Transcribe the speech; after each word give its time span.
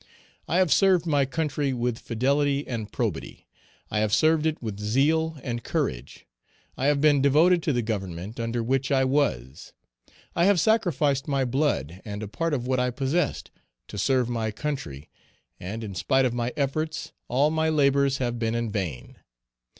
I 0.47 0.57
have 0.57 0.73
served 0.73 1.05
my 1.05 1.27
country 1.27 1.73
with 1.73 1.99
fidelity 1.99 2.67
and 2.67 2.91
probity; 2.91 3.45
I 3.91 3.99
have 3.99 4.11
served 4.15 4.47
it 4.47 4.59
with 4.59 4.79
zeal 4.79 5.37
and 5.43 5.63
courage; 5.63 6.25
I 6.75 6.87
have 6.87 6.99
been 7.01 7.21
devoted 7.21 7.61
to 7.61 7.71
the 7.71 7.83
Government 7.83 8.39
under 8.39 8.63
which 8.63 8.91
I 8.91 9.05
was; 9.05 9.73
I 10.35 10.45
have 10.45 10.59
sacrificed 10.59 11.27
my 11.27 11.45
blood 11.45 12.01
and 12.03 12.23
a 12.23 12.27
part 12.27 12.55
of 12.55 12.65
what 12.65 12.79
I 12.79 12.89
possessed, 12.89 13.51
to 13.89 13.99
serve 13.99 14.27
my 14.27 14.49
country, 14.49 15.07
and 15.59 15.83
in 15.83 15.93
spite 15.93 16.25
of 16.25 16.33
my 16.33 16.51
efforts, 16.57 17.13
all 17.27 17.51
my 17.51 17.69
labors 17.69 18.17
have 18.17 18.39
been 18.39 18.55
in 18.55 18.71
vain. 18.71 19.17